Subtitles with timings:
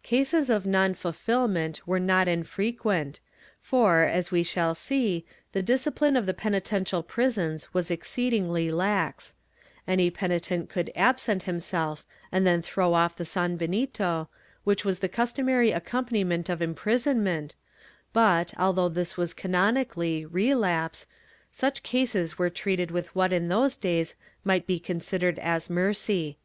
[0.00, 3.20] ^ Cases of non fulfilment were not infrequent
[3.58, 9.34] for, as we shall see, the discipline of the penitential prisons was exceedingly lax;
[9.88, 14.28] any penitent could absent himself and then throw off the sanbenito,
[14.64, 17.56] which was the customary accompaniment of imprisonment,
[18.12, 21.06] but, although this was canonically relapse,
[21.50, 26.36] such cases were treated with what in those days might be considered as mercy.